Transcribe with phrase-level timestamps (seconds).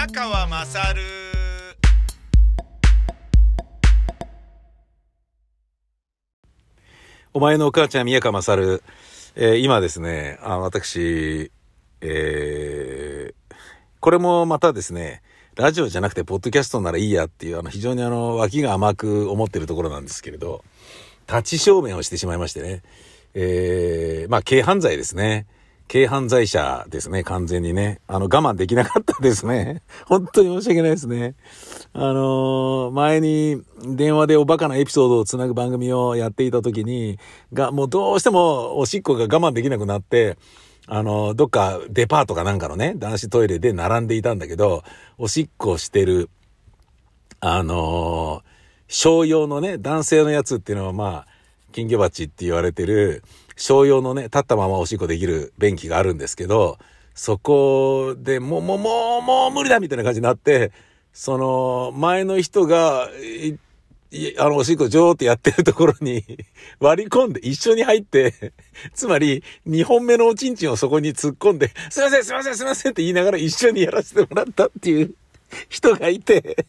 [0.00, 1.02] 宮川まさる
[7.34, 8.82] お前のお母ちゃん宮川まさる、
[9.36, 11.52] えー今ですね、あ私、
[12.00, 13.54] えー
[14.00, 15.20] これもまたですね、
[15.54, 20.64] ラジオじゃなくてポッドキャストならいいやっていう、あの、非常にあの、脇が甘く思ってるところなんですけれど、
[21.28, 22.80] 立ち証明をしてしまいましてね。
[23.34, 25.44] えーまあ、軽犯罪ですね。
[25.92, 28.00] 軽犯罪者ですね、完全にね。
[28.06, 29.82] あの、我慢できなかったですね。
[30.06, 31.34] 本当に申し訳ないですね。
[31.92, 37.18] あのー前に電話でおバカなエピソードをつなぐ番組をやっていた時に、
[37.52, 40.38] が、もうどうしてもおしっこが我慢できなくなって、
[40.86, 44.84] あの、どっかデパートかなんかのね、男子トイレで並んでいたんだけど、
[45.18, 46.30] おしっこしてる、
[47.40, 48.50] あのー
[48.86, 51.26] 商用のね、男性のやつっていうのはまあ、
[51.72, 53.22] 金魚鉢って言われてる、
[53.60, 56.78] 商用のね、立ったままおしっこできる便器があるんですけど、
[57.14, 60.72] そこでもう、もう、もう、もう無理だみたいな感じになって、
[61.12, 63.10] その、前の人が、
[64.38, 66.24] あの、おしっこジョーってやってるところに
[66.80, 68.54] 割り込んで一緒に入って、
[68.94, 75.12] つまり、二本目のおちんちんをそこに突っ込んで、すいません、すいません、すいませんって言いながら一緒にやらせてもらったっていう
[75.68, 76.64] 人がいて、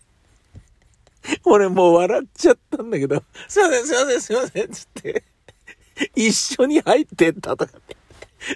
[1.45, 5.23] 俺もう笑っちゃったんだけど、すいません、すいません、すいません、つって、
[6.15, 7.97] 一緒に入ってったとかって。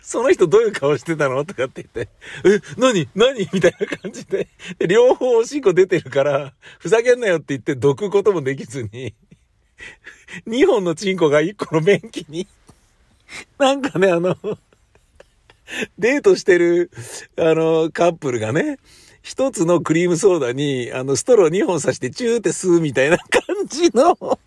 [0.02, 2.12] その人どういう顔してたのとかって言って、
[2.44, 3.08] え、何？
[3.14, 3.48] 何？
[3.54, 4.48] みたいな感じで。
[4.88, 9.14] 両方おしっこ出てるから、ふざけんなよって言ってどくこともできずに、
[10.48, 12.48] 二本のチンコが一個の便器に、
[13.60, 14.36] なんかね、あの、
[16.00, 16.90] デートしてる、
[17.38, 18.80] あの、カップルがね、
[19.22, 24.40] 一つのクリームソーダに、あの、ストロー2本刺してチューって吸うみたいな感じの、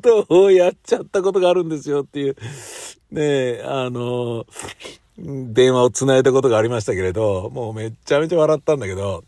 [0.00, 2.36] ことをやっちゃったことがあるんですよっていう、
[3.10, 3.22] ね
[3.58, 4.46] え、あの、
[5.18, 9.24] 電話を繋いだことがありましたけれど、もうめっちゃめちゃ笑ったんだけど、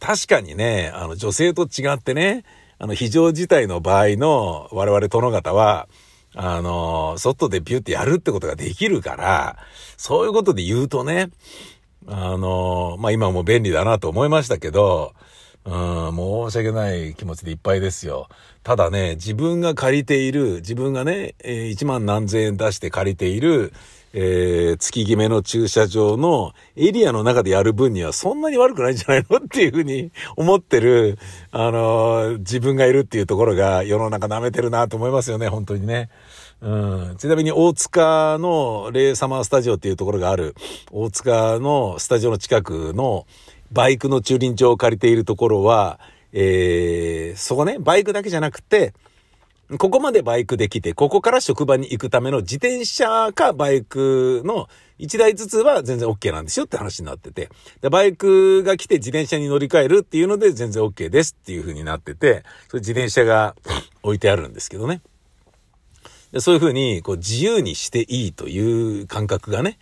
[0.00, 2.44] 確かにね、あの、女性と違ってね、
[2.78, 5.88] あの、非常事態の場合の我々殿方は、
[6.34, 9.58] あの、外でビューってやるってことができるから、
[9.96, 11.30] そういうことで言うとね、
[12.06, 15.12] あの、まあ、今も便利だなと思いましたけど、
[15.70, 16.16] うん、
[16.48, 18.28] 申し訳ない気持ちでいっぱいですよ。
[18.64, 23.72] ただね、自分が借りている、自分がね、え1万何千円出して借りている、
[24.12, 31.18] えー月決めの駐車場のエリアの中でやる分にはそんなに悪くないんじゃないのっていうふうに思ってる、
[31.52, 36.10] あのー自分がいるっていうところが世の中舐めてるなと思いますよね、本当にね。
[36.60, 37.16] うん。
[37.16, 40.56] ちなみに大塚のレイサマースタジオっていうところがある、
[40.90, 43.26] 大塚のスタジオの近くの
[43.72, 46.00] バイクの駐輪場を借りているところは、
[46.32, 48.94] えー、そこね、バイクだけじゃなくて、
[49.78, 57.48] ここまでバイクで来て、ここから職場に行くための自転車かバイクの1台ずつは全然 OK なんですよって話になってて。
[57.80, 63.54] でバイクが来て自転車に乗り換えるっていうので全然 OK ですっていう風になってて、それ自転車が
[64.02, 65.02] 置いてあるんですけどね。
[66.32, 69.78] でそういう風に、こう、自由にしていいという感覚がね、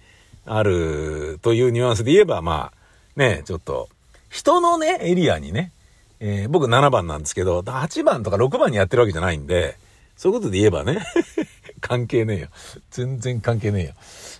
[0.46, 2.77] あるというニュアンスで言えば、まあ、
[3.18, 3.88] ね、ちょっと、
[4.30, 5.72] 人のね、エリアにね、
[6.20, 9.76] えー僕7番なんですけど、8番とか6番にやってるわけじゃないんで、
[10.16, 11.04] そういうことで言えばね、
[11.82, 12.48] 関係ねえよ。
[12.92, 13.92] 全然関係ねえよ。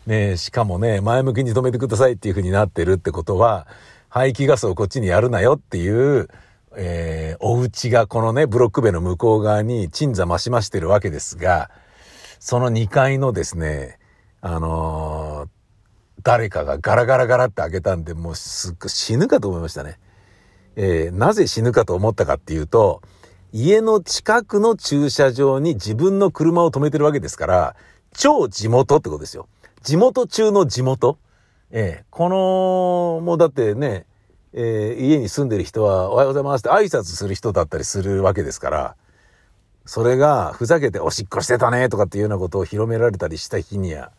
[0.06, 3.67] ねえ、しかもね、前向きに止めてくださいっていう風になってるってことは、
[4.09, 5.88] 排気ガスをこっちにやるなよってい
[6.21, 6.28] う、
[6.77, 11.69] えーお家がこのね、ブロック塀の向こう側に鎮座増し増してるわけですが、
[12.38, 13.99] その2階のですね、
[14.41, 15.57] あのー
[16.28, 19.99] 誰かがガラガラガラって開けたんで、もうすっごい死ぬかと思いましたね。
[20.77, 23.00] えーなぜ死ぬかと思ったかっていうと、
[23.50, 27.77] 家の近くの駐車場に自分の車を止めてるわけですから、
[28.12, 29.49] 超地元ってことですよ。
[29.83, 31.17] 地元中の地元。
[31.71, 34.05] えーこの、もうだってね、
[34.53, 38.97] えー家に住んでる人はおはようございますって挨拶する人だったりするわけですから、
[39.87, 44.12] それがふざけておしっこしてたねとかっていうようなことを広められたりした日には、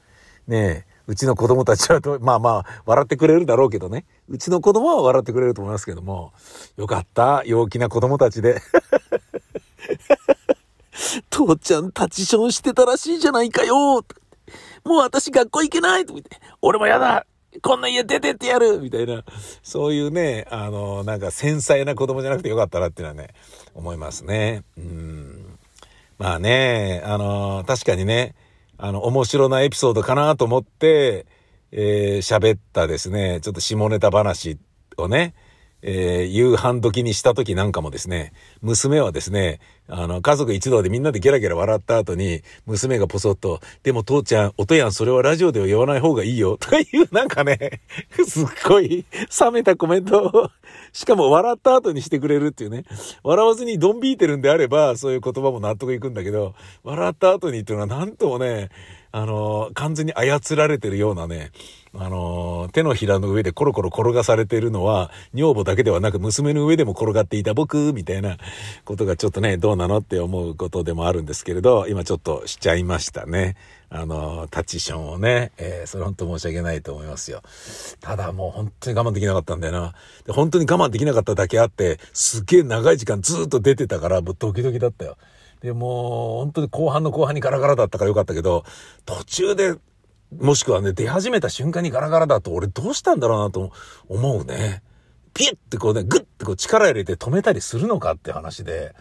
[0.48, 4.06] ねえ、うちの子供たちはと、 まあまあ、笑ってくれるだろうけどね。
[4.30, 6.34] うちの子供は笑ってくれると思いますけども、
[6.78, 7.44] よかった。
[7.46, 8.62] 陽気な子供たちで。
[11.32, 14.06] 父ちゃん立ちションしてたらしいじゃないかよ
[14.84, 17.26] もう私学校行けないと言って、俺もやだ
[17.64, 19.24] こんな家出てってやるみたいな、
[19.64, 23.34] そういうね、あの、なんか繊細な子供じゃなくてよかったなっていうのはね、
[23.74, 24.64] 思いますね。
[24.78, 25.58] うん。
[26.20, 28.36] まあね、あの、確かにね、
[28.82, 31.28] あの、面白なエピソードかなと思って、
[31.72, 34.58] えー喋ったですね、ちょっと下ネタ話
[34.98, 35.36] をね、
[35.82, 47.82] えー、夕飯時にした時なんかもですね、娘はですね、あの、家族一同でみんなでゲラゲラ笑った後に、娘がポソッと、でも父ちゃん、おとやんそれはラジオでは言わない方がいいよ、 とかいう、なんかね、
[48.28, 49.06] すっごい
[49.40, 50.50] 冷めたコメントを、
[50.94, 52.84] しかも笑った後にしてくれるっていうね。
[53.24, 56.54] 笑わずにドン引いてるんであれば、そういう言葉も納得いくんだけど、
[56.84, 58.70] 笑った後にっていうのはなんともね、
[59.12, 61.52] あの、完全に操られてるようなね、
[61.96, 68.38] あの、手のひらの上でコロコロ転がされているのは、女房だけではなく娘の上でも転がっていた僕、みたいな
[68.86, 73.56] ことがちょっとね、どうなのって思うことでもあるんですけれど、今ちょっとしちゃいましたね。
[73.90, 77.42] あの、タチションをね、えー、それ本当申し訳ないと思いますよ。
[78.02, 79.94] ただもう本当に我慢できなかったんだよな。
[80.28, 85.18] で本当に我慢できなかっただけあって、すげえ長い時間ずっと出てたから、もうドキドキだったよ。
[85.62, 88.64] で、も、本当に後半の後半にガラガラだったからよかったけど、
[89.06, 89.76] 途中で
[90.38, 93.72] もしくはね、出始めた瞬間にガラガラだと俺どうしたんだろうなと
[94.08, 94.84] 思うね。
[95.34, 98.94] ピュッてこうね、グッてこう力入れて止めたりするのかって話で、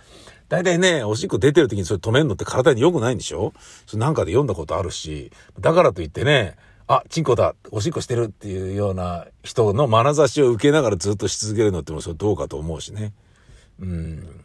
[0.49, 3.53] 大体ね、おしっこ出てる時にそれ止めるのって体に良くないんでしょ？
[3.87, 5.31] それなんかで読んだことあるし、
[5.61, 13.13] だからといってね、あ、チンコだ、おしっこしてるっていうような人の眼差しを受けながらずっとし続けるのってもそれどうかと思うしね。
[13.79, 14.45] うん。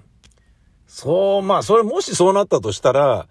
[0.86, 3.28] そう、まあ、それもしそうなったとしたら、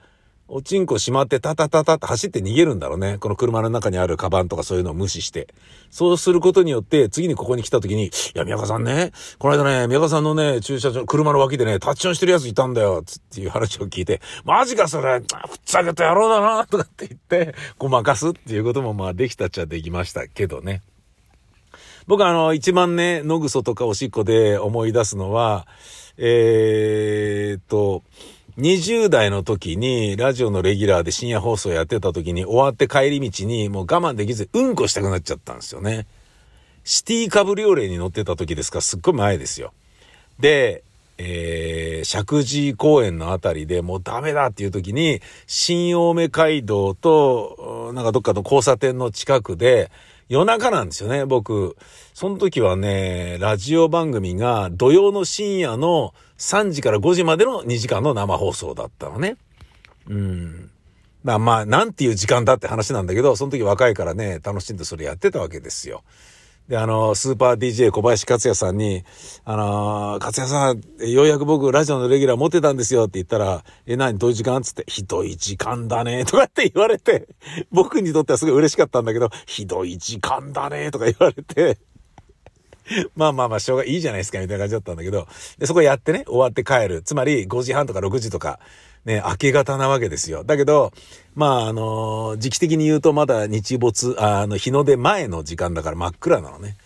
[0.55, 3.17] おちんこしまってタタタタって走って逃げるんだろうね。
[3.17, 5.49] この車の中にあるカバンとかそういうのを無視して。
[5.89, 15.27] そうすることによって、次にここに来た時に、いや、宮川さんね、この間ね、宮川さんのね、駐車場、車の脇でね、タッチションしてるやついたんだよ、つっていう話を聞いて、マジかそれ、ふっ
[15.65, 20.83] ざけた野郎だな、とかって言って、ごまかすっていうこともまあできたっちゃできましたけどね。
[22.07, 25.67] 僕あの、一番ね、野ぐそとかおしっこで思い出すのは、
[26.19, 28.03] えー、っと、
[28.59, 36.07] 20代の時にラジオのレギュラーで深夜放送やってた時に終わって帰り道にもう我慢できずうんこしたくなっちゃったんですよね。
[36.85, 38.79] シティカブリオレに乗ってた時ですか？
[38.79, 39.73] らすっごい前ですよ。
[40.39, 40.83] で、
[41.17, 49.91] えー、石神井公園のあたりでもうダメだっていう時に新青梅街道となんかどっかの交差点の近くで
[50.33, 51.77] 夜中なんですよね、僕。
[52.15, 59.37] その時はね、ラジオ番組が土曜の深夜の3時から5時までの2時間の生放送だったのね。
[60.09, 60.71] うん。
[61.23, 66.03] まあまあ、なんていう時間だって話なんだけど、その時若いからね、楽しんでそれやってたわけですよ。
[66.69, 69.05] で、あの、スーパー DJ 小林克也さんに、
[69.44, 74.62] あの克也さん、ようやく僕ラジオのレギュラー持ってたんですよって言ったら、え、何どういう時間？
[74.62, 77.29] つって、ひどい時間だね、とかって言われて、
[77.70, 81.79] 僕にとってはすごい嬉しかったんだけど、ひどい時間だね、とか言われて、
[83.17, 85.26] まあまあまあ、しょうがいいじゃないですか、みたいな感じだったんだけど、
[85.58, 87.03] で、そこやってね、終わって帰る。
[87.03, 88.61] つまり、5時半とか6時とか、
[89.05, 90.45] ね、明け方なわけですよ。
[90.45, 90.93] だけど、
[91.35, 96.77] まあ、あの、時期的に言うとまだ日没、あの、日の出前の時間だから真っ暗なのね。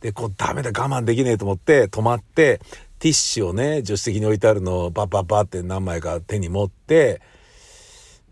[0.00, 2.60] で、こう、ダメだ、我慢できねえと思って、止まって、
[2.98, 7.20] ティッシュをね、助手席に置いてあるのをバッバッバって何枚か手に持って、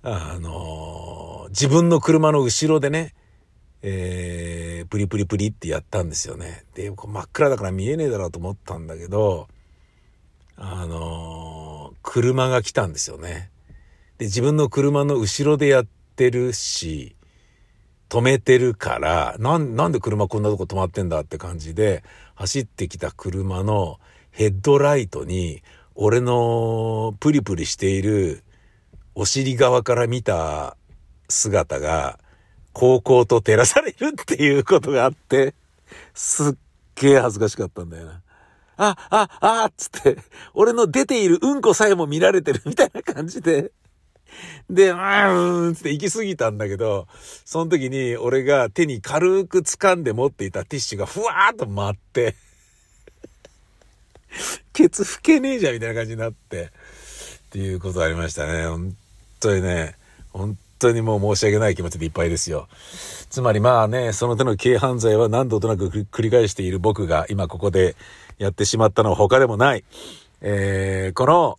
[0.02, 3.12] あの自分の車の後ろでね、
[3.82, 6.64] えー、プリプリプリってやったんですよね。
[6.74, 9.48] で、真っ暗だから見えねえだろうと思ったんだけど、
[10.56, 11.49] あの、
[12.12, 13.52] 車が来たんですよね。
[14.18, 15.86] で、自分の車の後ろでやっ
[16.16, 17.14] てるし、
[18.08, 22.02] 止めてるから、なん、なんで車こんなとこ止まってんだって感じで、
[22.34, 24.00] 走ってきた車の
[24.32, 25.62] ヘッドライトに、
[25.94, 28.42] 俺のプリプリしている
[29.14, 30.76] お尻側から見た
[31.28, 32.18] 姿が、
[32.72, 35.54] 高校と照らされるっていうことがあって、
[36.14, 36.54] すっ
[36.96, 38.22] げえ恥ずかしかったんだよな。
[38.82, 40.16] あ、あ、あっつって、
[40.54, 43.72] 俺の出ているうんこさえも見られてるみたいな感じで、
[44.70, 47.06] で、うーんつって行き過ぎたんだけど、
[47.44, 52.36] その時に俺が手に軽く掴んで持っていたティッシュがふわーっと舞って、
[54.72, 56.68] ケツ拭けねえじゃんみたいな感じになって、っ
[57.50, 58.66] ていうことありましたね。
[58.66, 58.96] 本
[59.40, 59.96] 当にね、
[60.32, 62.68] 本当にもう申し訳ない気持ちでいっぱいですよ。
[63.28, 67.96] つまりまあね、その手の軽犯罪は何度となく繰り返している僕が今ここで
[68.40, 69.84] やってしまったのは他でもない。
[70.40, 71.58] えー、この、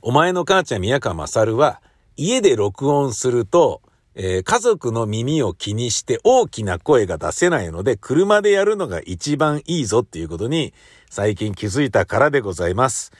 [0.00, 1.82] お前の母ちゃん宮川勝は
[2.16, 3.82] 家で録音すると、
[4.14, 10.72] えー、家族の耳を気にして大きな声が出せないので、車でやるのが一番いいぞっていうことに
[11.10, 13.12] 最近気づいたからでございます。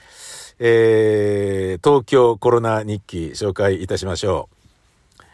[0.59, 4.49] えー、東京コロナ日記紹介いたしましょ
[5.21, 5.25] う。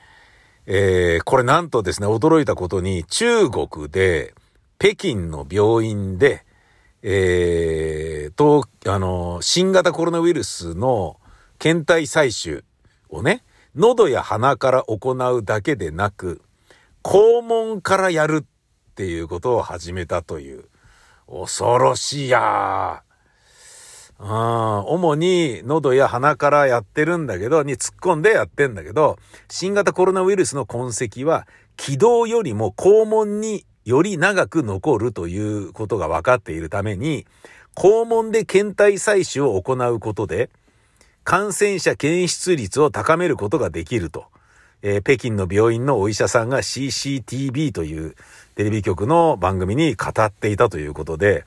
[0.66, 4.34] えー、これなんとですね、驚いたことに中国で、
[4.80, 6.44] 北京の病院で、
[7.06, 11.20] えー、と、あの、新型コロナウイルスの
[11.58, 12.64] 検体採取
[13.10, 13.44] をね、
[13.76, 16.40] 喉や鼻から行うだけでなく、
[17.02, 20.64] 肛門からやるっていうことを始めたという
[21.28, 23.02] 恐ろしいや
[24.18, 24.28] うん、
[24.86, 29.18] 主に喉や鼻からやってるんだけど、に突っ込んでやってんだけど、
[29.50, 31.46] 新型コロナウイルスの痕跡は、
[31.76, 37.26] 気道よりも肛門により長く残るということが分かっているために、
[37.74, 40.50] 肛門で検体採取を行うことで、
[41.24, 44.26] 感染者検出率を高めることができると、
[44.82, 48.14] えー、北京の病院のお医者さんが CCTV という
[48.54, 51.44] テレビ局の番組に語っていたということで、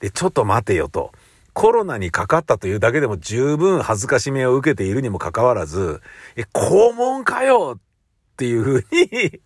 [0.00, 1.12] で、ちょっと待てよと。
[1.54, 6.00] コロナにかかったというだけでも十分恥ずかしめを受けているにもかかわらず、
[6.34, 7.80] え、肛門かよっ
[8.36, 9.40] ていうふうに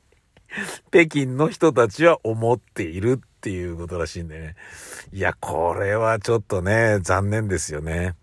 [0.91, 4.57] 北京の人たちは思っているっていうことらしいんでね。
[5.13, 8.15] いや、これはちょっとね、残念ですよね。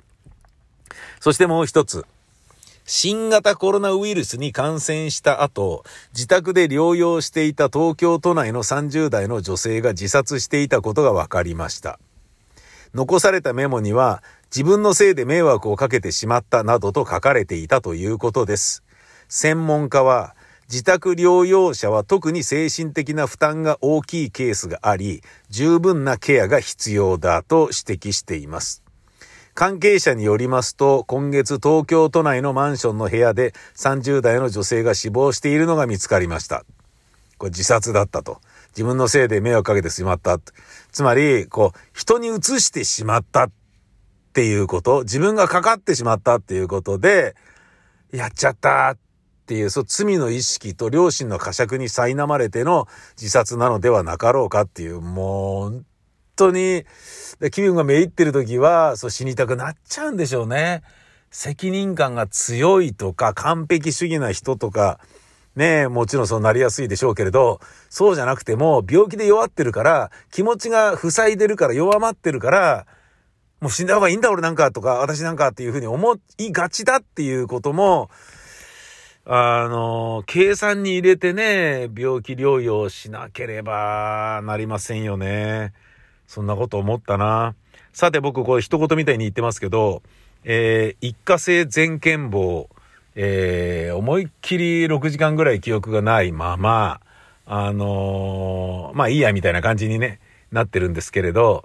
[1.20, 2.06] そしてもう一つ。
[2.86, 11.98] 新型コロナウイルスに感染した後、自宅で療養していた東京都内の30代の女性が自殺していたことが分かりました。
[12.94, 14.22] 残されたメモには、
[14.54, 18.84] 自分のせいで迷惑をかけてしまったなどと書かれていたということです。
[19.30, 20.36] 専門家は、
[20.74, 28.82] 自宅療養者は特に精神的な負担が大きいケースがあり、十分なケアが必要だと指摘しています。
[29.54, 36.66] 関係者によりますと、今月東京都内のマンションの部屋で30代の女性が死亡しているのが見つかりました。
[37.38, 38.42] これ自殺だったと。
[38.70, 40.40] 自分のせいで迷惑かけてしまった。
[40.92, 43.52] つまり、こう、人に移してしまったっ
[44.34, 47.36] ていうこと、自分がかかってしまったっていうことで、
[48.12, 48.98] やっちゃったっ
[49.46, 55.86] ていう、そう罪の意識と両親の呵責に苛まれての自殺なのではなかろうかっていう、もう本
[56.36, 56.86] 当に、
[57.52, 60.82] 気分がめいってる時は、そう死にたくなっちゃうんでしょうね。
[61.30, 65.00] 責任感が強いとか、完璧主義な人とか、
[65.56, 67.60] ねえもちろんそうなりやすいでしょうけれど、
[67.90, 72.86] そうじゃなくても、病気で弱ってるから、気持ちが塞いでるから、弱まってるから、
[73.62, 78.10] もう死んだ方がいいんだ俺なんかとか、私なんかっていうふうに思いがちだっていうことも、
[79.26, 85.72] あの、計算に入れてね、病気療養しなければなりませんよね。
[86.28, 87.56] そんなこと思ったな。
[87.94, 90.02] さて僕これ一言みたいに言ってますけど、
[90.44, 92.68] えー、一過性全健忘、
[93.16, 97.00] えー、思いっきり6時間ぐらい記憶がないまま、
[97.46, 100.20] あのー、まあいいやみたいな感じにね、
[100.52, 101.64] なってるんですけれど、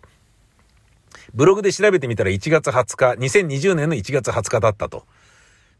[1.34, 5.04] ブログで調べてみたら1月20日、2020年の1月20日だったと。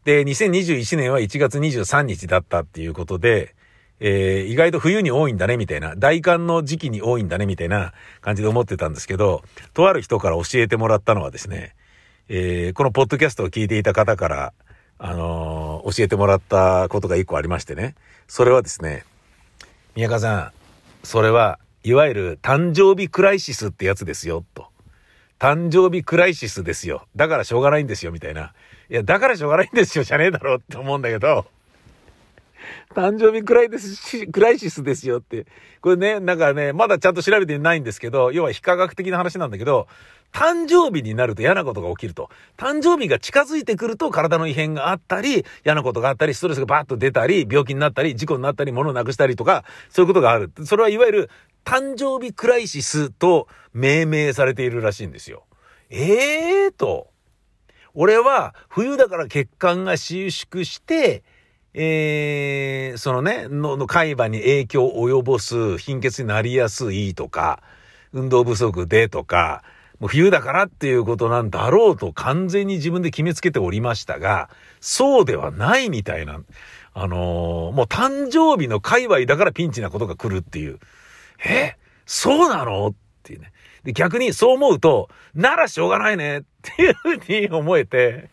[0.05, 3.55] で、2021年は1月23日だったっていうことで、
[3.99, 11.75] えー、意外と冬に多いんだね、みたいな、大寒の時期に多いんだね、みたいな感じで思ってたんですけど、とある人から教えてもらったのはですね、
[12.29, 14.53] えー、このポッドキャストを聞いていた方から、
[14.99, 17.95] あのー、教えてもらったことが一個ありましてね、
[18.27, 19.03] それはですね、
[19.95, 20.51] 宮川さん、
[21.03, 24.67] それは、いわゆる誕生日クライシスってやつですよ、と。
[25.39, 27.07] 誕生日クライシスですよ。
[27.15, 28.53] だからしょうがないんですよ、みたいな。
[28.89, 31.45] いや、だからしょうがないんですよ、じゃねえだろって思うんだけど、
[32.93, 35.45] 誕生日クライですし、クライシスですよって。
[35.81, 39.87] これね、なんかね、まだちゃんと調べてないんですけど、要は非科学的な話なんだけど、
[40.31, 42.29] 誕生日になると嫌なことが起きると。
[42.57, 50.51] 誕生日が近づいてくると体の異変があったり、嫌なことがあったり、ストレスがバーッと出たり、病気になったり、事故になったり、物をなくしたりとか、そういうことがある。
[50.65, 51.29] それはいわゆる
[51.65, 55.43] 誕生日クライシスと命名されているらしいんですよ。
[55.89, 57.09] ええー、と。
[57.93, 61.23] 俺は冬だから血管が収縮して、
[61.73, 67.61] えー、そのね、の、の海馬に影響を及ぼす貧血になりやすいとか、
[68.13, 69.63] 運動不足でとか、
[69.99, 74.49] もう冬だからっていうことなんだろうと完全に自分で決めつけておりましたが、
[74.79, 76.41] そうではないみたいな、
[76.93, 80.79] あのー、もう誕生日の界隈だからピンチなことが来るっていう。
[81.45, 81.75] え？
[82.05, 82.87] そうなの？
[82.87, 82.93] っ
[83.23, 83.51] ていうね。
[83.83, 88.29] で、逆にそう思うと、ならしょうがないねっていうふうに思えて、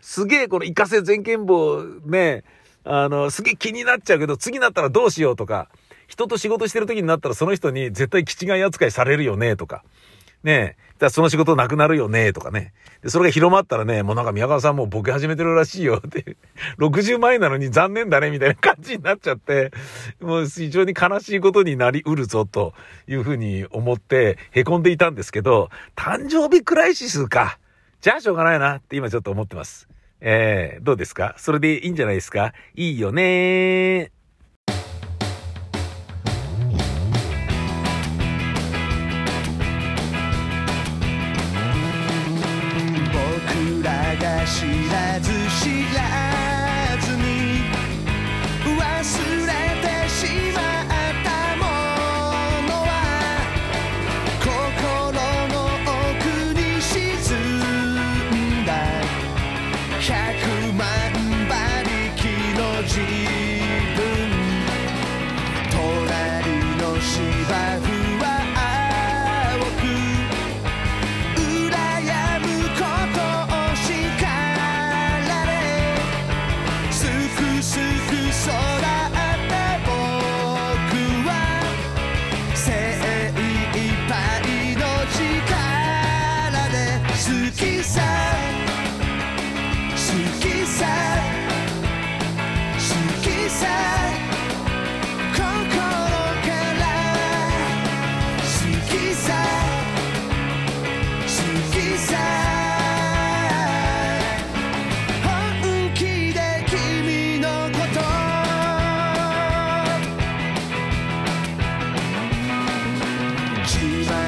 [0.00, 2.44] すげえこのイカせ全剣棒ね、
[2.84, 5.68] あの、すげえ気になっちゃうけど、次になったらどうしようとか、
[6.08, 9.84] 人と仕事してる時になったらその人に絶対気違い扱いされるよねとか、
[10.42, 12.72] ねえ、だその仕事なくなるよねとかね。
[13.02, 16.36] で、それが広まったらね、もうなんか宮川さんもうボケ始めてるらしいよって、
[16.78, 19.72] 60万円なのに残念だねみたいな感じになっちゃって、
[20.20, 22.74] もう非常に悲しいことになりうるぞと
[23.08, 27.58] いうふうに思って凹んでいたんですけど、誕生日クライシスか。
[28.02, 29.88] じゃあしょうがないなって今ちょっと思ってます。
[30.20, 31.34] えー、どうですか？
[31.38, 32.52] それでいいんじゃないですか？
[32.74, 34.19] いいよね僕
[44.60, 45.30] 知らず
[45.64, 45.69] 知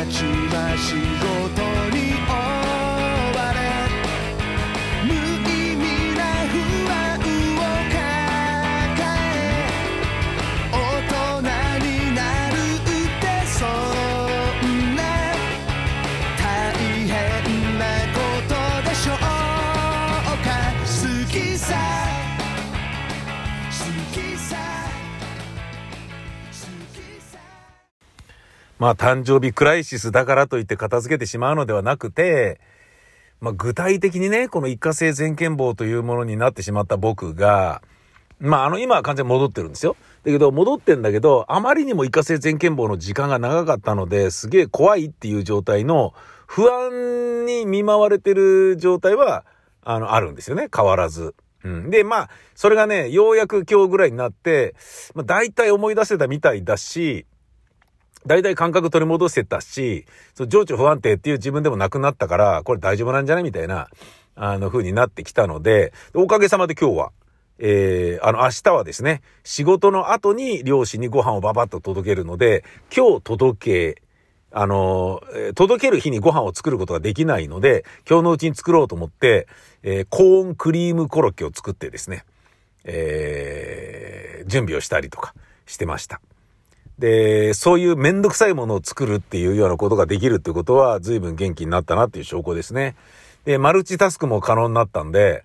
[0.07, 1.63] ちは仕事
[1.97, 2.32] に
[28.83, 32.61] まあ誕生日クライシスだからといって片付けてしまうのではなくて、
[33.41, 37.81] まあ具体的にね、この一過性全健忘というものになってしまった僕が、
[38.41, 39.95] まああの今は完全に戻ってるんですよ。
[40.25, 46.13] だけど戻ってんだけど、あまりにも一過性全健忘の時間が長かったので、すげえ怖いっていう状態の
[46.49, 49.45] 不安に見舞われてる状態は、
[49.85, 50.67] あの、あるんですよね。
[50.75, 51.37] 変わらず。
[51.63, 51.91] うん。
[51.91, 54.75] で、まあ、それがね、ようやく今日ぐらいになって、
[55.15, 57.27] まあ大体思い出せたみたいだし、
[58.27, 63.89] 大体感覚取り戻せたし、そう情緒不安定っていう自分でもなくなったから、これ大丈夫なんじゃないみたいな、
[64.35, 67.13] あの、風になってきたので、おかげさまで今日は、
[67.59, 74.03] えー、あの、明日はですね、仕事の後に両親にご飯をババッと届けるので、今日届け、
[74.51, 75.23] あの、
[75.55, 79.49] 届ける日にご飯を作ることができないので、今日のうちに作ろうと思って、
[79.83, 82.25] えーコーンクリームコロッケを作ってですね、
[82.85, 85.35] えー準備をしたりとか
[85.67, 86.21] してました。
[87.03, 92.95] で、そういうめんどくさいものを作るっていうようなことができるってことは随分元気になったなっていう証拠ですね。
[93.45, 95.43] で、マルチタスクも可能になったんで、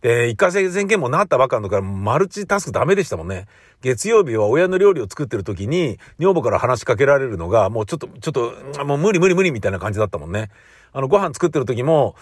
[0.00, 3.46] で、一過性全権もなったばっかのからマルチタスクダメでしたもんね。
[3.82, 10.50] 月曜日は親の料理を作ってる時に、女房から話しかけられるのが、もうちょっと、ちょっと、もう無理無理無理みたいな感じだったもんね。
[10.92, 12.16] あの、ご飯作ってる時も、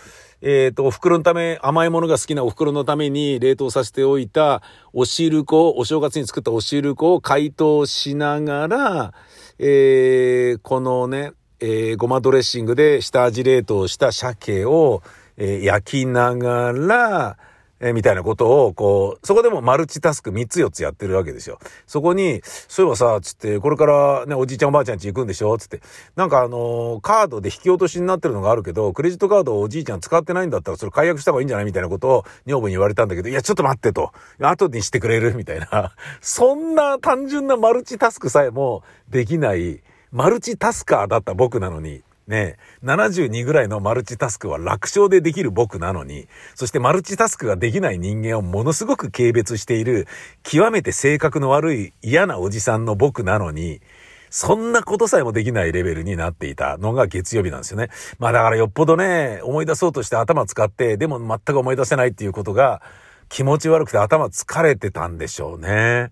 [0.46, 4.60] えっ、と、お袋のため、甘いものが好きなお袋のために冷凍させておいた
[4.92, 9.14] お汁粉、お正月に作ったお汁粉を解凍しながら、
[9.58, 15.02] えー、このね、えー、ごまドレッシングで下味冷凍した鮭を、
[15.38, 17.38] えー焼きながら、
[17.84, 21.58] えーみたいなことを、こう、そこでもマルチタスク3つ4つやってるわけですよ。
[21.86, 25.80] そこに、そういえばさ、つって、これからね、おじいちゃんおばあちゃん家行くんでしょつって。
[26.16, 34.12] なんかあのーカードで引き落としになってるのがあるけど、クレジットカードをおじいちゃん使ってないんだったら、それ解約した方がいいんじゃないみたいなことを女房に言われたんだけど、いや、ちょっと待ってと。
[34.40, 35.34] 後にしてくれる？
[35.36, 35.92] みたいな。
[36.20, 50.06] そんな単純なマルチタスクさえもできない、マルチタスカーだった僕なのに、ねえ、72ぐらいのマルチタスクは楽勝でできる僕なのに、そしてマルチタスクができない人間をものすごく軽蔑している、
[50.42, 53.82] 極めて性格の悪い嫌なおじさんの僕なのに、
[54.30, 57.90] そんなことさえもできないレベルになっていたのが月曜日なんですよね。
[58.18, 62.82] まあだからよっぽどね、思い出そうとして頭使って、でも全く思い出せないっていうことが、
[63.28, 66.10] 気持ち悪くて頭疲れてたんでしょうね。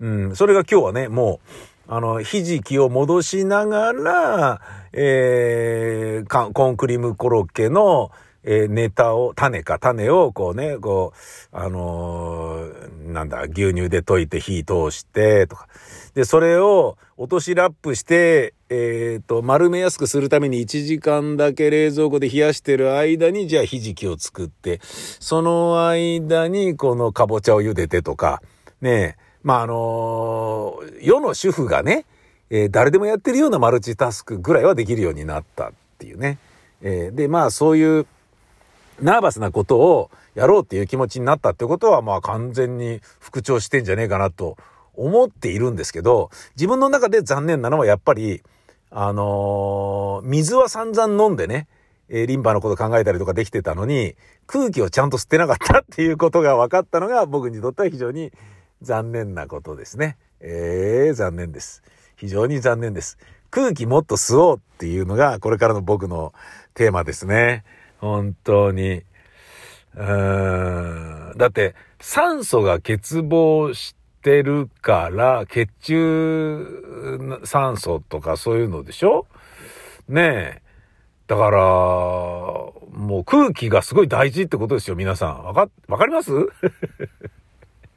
[0.00, 1.48] うん、それが今日はね、もう、
[1.86, 4.60] あの、ひじきを戻しながら、
[4.92, 8.10] えー、コーンクリームコロッケの、
[8.46, 11.14] えーネタを、種か、種をこうね、こ
[11.52, 15.68] う、あのーなんだ、牛乳で溶いて火通して、とか。
[16.14, 28.42] で、それを落としラップして、えっ、と、丸めやすくするために1時間だけ冷蔵庫で冷やしてる間に、じゃあひじきを作って、その間にこのかぼちゃを茹でてとか、
[28.80, 32.06] ねえ、まあ、あの世の主婦がね、
[32.48, 36.38] えー誰でもやってるようなマルチタスクぐらいはできるようになったっていうね。
[36.80, 38.06] えーで、まあそういう
[39.02, 44.56] ナーバスなことをやろうっていう気持ちになったってことは、まあ完全に復調してんじゃねえかなと
[44.94, 48.42] 思っているんですけど、自分の中で残念なのはやっぱり、
[48.90, 51.66] あのー水は散々飲んでね、
[52.08, 54.14] えーリンパのこと考えたりとかできてたのに、
[54.46, 58.32] 空気をちゃんと吸ってなかったっていうことが分かったのが僕にとっては非常に
[58.82, 60.16] 残念なことですね。
[60.40, 61.82] えー、残念です。
[62.16, 63.18] 非常に残念です。
[63.50, 66.32] 空気もっと吸おうっていうのがこれからの僕の
[66.74, 67.64] テーマですね。
[67.98, 69.02] 本当に。
[69.96, 71.34] うん。
[71.36, 79.26] だって、酸素が欠乏してるから、血中酸素とかそういうのでしょ？
[80.08, 80.62] ねえ。
[81.26, 85.44] だから、もう空気がすごい大事ってことですよ、皆さん。
[85.44, 86.32] わか、わかります？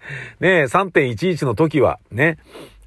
[0.40, 2.38] ねえ、3.11の時は、ね、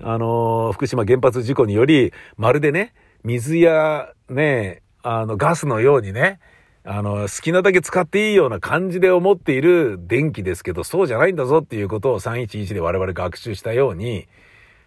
[0.01, 6.41] あのー福島原発事故により、まるでね、水や、ね、あの、ガスのようにね、
[6.85, 14.29] あの、好きなだけ使っていいような感じで思っている電気ですけど、そうじゃないんだぞっていうことを311で我々学習したように、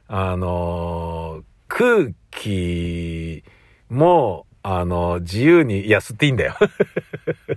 [0.07, 3.43] あの、空気
[3.89, 6.55] も、あの、自由に、いや、吸っていいんだよ。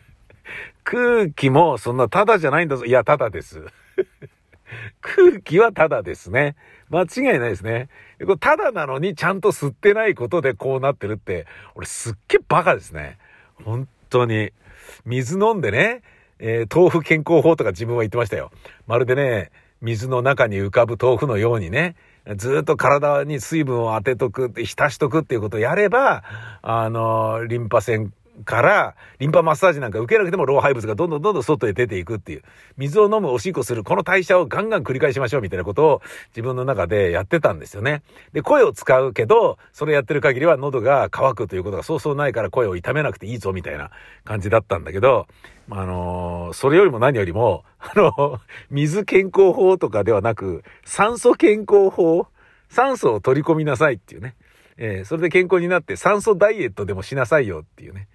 [0.85, 2.85] 空気もそんなタダじゃないんだぞ。
[2.85, 3.65] いや、タダです。
[5.01, 6.57] 空気はタダですね。
[6.89, 7.89] 間違いないですね。
[8.19, 13.19] でこれタダなのにちゃんと吸ってないことでこうなってるって、俺すっげえバカですね。
[13.65, 14.53] 本当に。
[15.05, 16.03] 水飲んでね、
[16.39, 18.51] えー豆腐健康法とか自分は言ってましたよ。
[18.87, 19.51] まるでね、
[19.81, 21.97] 水の中に浮かぶ豆腐のようにね、
[22.37, 26.25] ずっと体に水分を当てとくって、浸しとくっていうことをやれば、
[26.63, 28.13] あの、リンパ腺
[28.45, 32.43] から、リンパマッサージなんか受けなくても老廃物がどんどんどんどん外へ出ていくっていう。
[32.77, 38.03] 水を飲む、おしっこする、この代謝をガンガン繰り返しましょうみたいなことを自分の中でやってたんですよね。
[38.33, 43.91] で、声を使うけど、それやってる限りは喉が渇くということがそうそうないから声を痛めなくていいぞみたいな
[44.25, 45.27] 感じだったんだけど、
[45.71, 52.27] あのーそれよりも何よりも、あの、水健康法とかではなく、酸素健康法、
[52.69, 54.35] 酸素を取り込みなさいっていうね。
[54.79, 58.09] えーそれで健康になって酸素ダイエットでもしなさいよっていうね。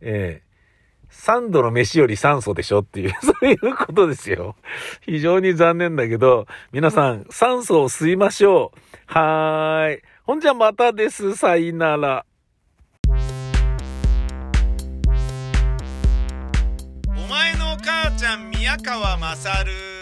[0.00, 0.48] えー
[1.10, 4.56] 3度の飯より酸素でしょっていう、 そういうことですよ。
[5.00, 8.78] 非常に残念だけど、皆さん、酸素を吸いましょう。
[9.06, 10.02] はーい。
[10.24, 11.34] ほんじゃまたです。
[11.34, 12.24] さいなら。
[13.08, 13.12] お
[17.30, 19.97] 前のお母ちゃん宮川勝